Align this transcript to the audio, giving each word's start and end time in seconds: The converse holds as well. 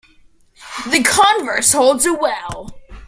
The 0.87 1.03
converse 1.03 1.73
holds 1.73 2.07
as 2.07 2.17
well. 2.19 2.75